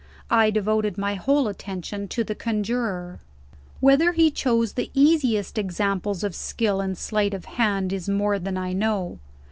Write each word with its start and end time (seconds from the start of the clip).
I 0.31 0.49
devoted 0.49 0.97
my 0.97 1.13
whole 1.13 1.47
attention 1.47 2.07
to 2.07 2.23
the 2.23 2.33
Conjurer. 2.33 3.19
Whether 3.81 4.13
he 4.13 4.31
chose 4.31 4.73
the 4.73 4.89
easiest 4.95 5.59
examples 5.59 6.23
of 6.23 6.33
skill 6.33 6.81
in 6.81 6.95
sleight 6.95 7.35
of 7.35 7.45
hand 7.45 7.93
is 7.93 8.09
more 8.09 8.39
than 8.39 8.57
I 8.57 8.73
know. 8.73 9.19